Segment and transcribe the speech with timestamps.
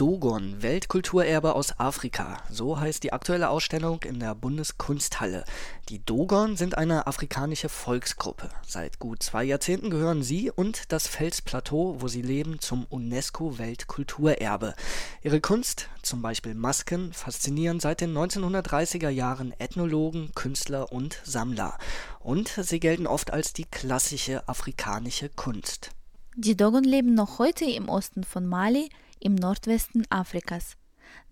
[0.00, 2.38] Dogon, Weltkulturerbe aus Afrika.
[2.48, 5.44] So heißt die aktuelle Ausstellung in der Bundeskunsthalle.
[5.90, 8.48] Die Dogon sind eine afrikanische Volksgruppe.
[8.66, 14.74] Seit gut zwei Jahrzehnten gehören sie und das Felsplateau, wo sie leben, zum UNESCO-Weltkulturerbe.
[15.22, 21.76] Ihre Kunst, zum Beispiel Masken, faszinieren seit den 1930er Jahren Ethnologen, Künstler und Sammler.
[22.20, 25.90] Und sie gelten oft als die klassische afrikanische Kunst.
[26.36, 28.88] Die Dogon leben noch heute im Osten von Mali,
[29.18, 30.76] im Nordwesten Afrikas.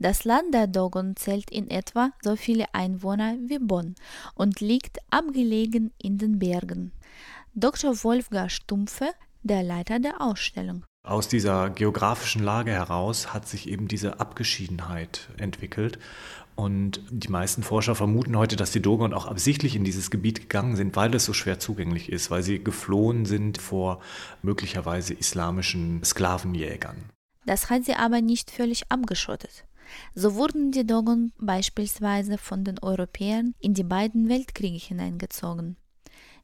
[0.00, 3.94] Das Land der Dogon zählt in etwa so viele Einwohner wie Bonn
[4.34, 6.92] und liegt abgelegen in den Bergen.
[7.54, 7.94] Dr.
[8.02, 9.12] Wolfgang Stumpfe,
[9.44, 10.84] der Leiter der Ausstellung.
[11.06, 16.00] Aus dieser geografischen Lage heraus hat sich eben diese Abgeschiedenheit entwickelt.
[16.58, 20.74] Und die meisten Forscher vermuten heute, dass die Dogon auch absichtlich in dieses Gebiet gegangen
[20.74, 24.00] sind, weil es so schwer zugänglich ist, weil sie geflohen sind vor
[24.42, 26.96] möglicherweise islamischen Sklavenjägern.
[27.46, 29.66] Das hat sie aber nicht völlig abgeschottet.
[30.16, 35.76] So wurden die Dogon beispielsweise von den Europäern in die beiden Weltkriege hineingezogen.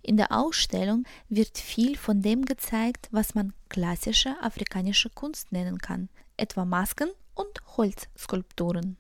[0.01, 6.09] In der Ausstellung wird viel von dem gezeigt, was man klassische afrikanische Kunst nennen kann,
[6.37, 8.97] etwa Masken und Holzskulpturen.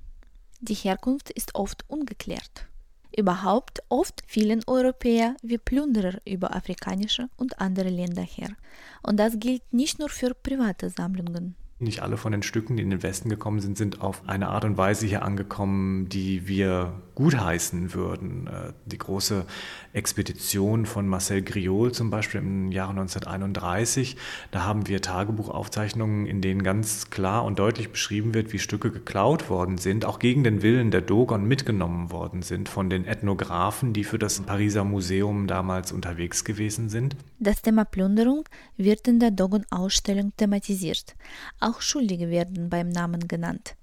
[0.66, 2.68] Die Herkunft ist oft ungeklärt.
[3.14, 8.48] Überhaupt oft fielen Europäer wie Plünderer über afrikanische und andere Länder her.
[9.02, 11.54] Und das gilt nicht nur für private Sammlungen.
[11.80, 14.64] Nicht alle von den Stücken, die in den Westen gekommen sind, sind auf eine Art
[14.64, 18.46] und Weise hier angekommen, die wir gutheißen würden.
[18.46, 19.44] Äh, die große
[19.92, 24.16] Expedition von Marcel Griot zum Beispiel im Jahre 1931,
[24.50, 29.48] da haben wir Tagebuchaufzeichnungen, in denen ganz klar und deutlich beschrieben wird, wie Stücke geklaut
[29.50, 34.04] worden sind, auch gegen den Willen der Dogon mitgenommen worden sind von den Ethnographen, die
[34.04, 37.16] für das Pariser Museum damals unterwegs gewesen sind.
[37.38, 38.44] Das Thema Plünderung
[38.76, 41.14] wird in der Dogon-Ausstellung thematisiert.
[41.64, 43.74] Auch Schuldige werden beim Namen genannt.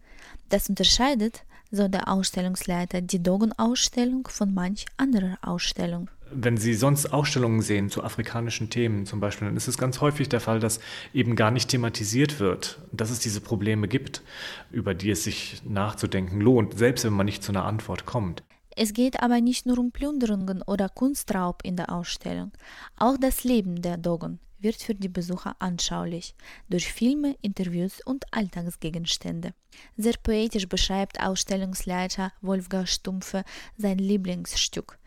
[0.49, 6.07] Das unterscheidet so der Ausstellungsleiter die Dogon-Ausstellung von manch anderer Ausstellung.
[6.31, 10.29] Wenn Sie sonst Ausstellungen sehen zu afrikanischen Themen zum Beispiel, dann ist es ganz häufig
[10.29, 10.79] der Fall, dass
[11.11, 14.21] eben gar nicht thematisiert wird, dass es diese Probleme gibt,
[14.69, 18.43] über die es sich nachzudenken lohnt, selbst wenn man nicht zu einer Antwort kommt.
[18.75, 22.51] Es geht aber nicht nur um Plünderungen oder Kunstraub in der Ausstellung.
[22.95, 26.35] Auch das Leben der Dogon wird für die Besucher anschaulich
[26.69, 29.53] durch Filme, Interviews und Alltagsgegenstände.
[29.97, 33.44] Sehr poetisch beschreibt Ausstellungsleiter Wolfgang Stumpfe
[33.77, 34.97] sein Lieblingsstück.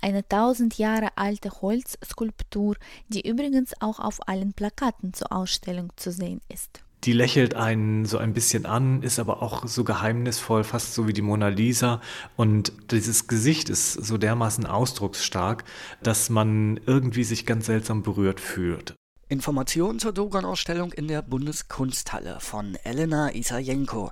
[0.00, 2.76] Eine tausend Jahre alte Holzskulptur,
[3.08, 6.82] die übrigens auch auf allen Plakaten zur Ausstellung zu sehen ist.
[7.04, 11.14] Die lächelt einen so ein bisschen an, ist aber auch so geheimnisvoll, fast so wie
[11.14, 12.02] die Mona Lisa.
[12.36, 15.64] Und dieses Gesicht ist so dermaßen ausdrucksstark,
[16.02, 18.96] dass man irgendwie sich ganz seltsam berührt fühlt.
[19.30, 24.10] Informationen zur Dogon-Ausstellung in der Bundeskunsthalle von Elena Isajenko.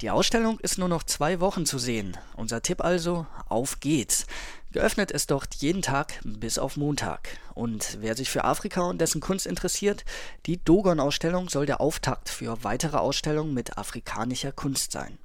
[0.00, 2.16] Die Ausstellung ist nur noch zwei Wochen zu sehen.
[2.36, 4.26] Unser Tipp also, auf geht's.
[4.70, 7.36] Geöffnet ist dort jeden Tag bis auf Montag.
[7.54, 10.04] Und wer sich für Afrika und dessen Kunst interessiert,
[10.46, 15.18] die Dogon-Ausstellung soll der Auftakt für weitere Ausstellungen mit afrikanischer Kunst sein.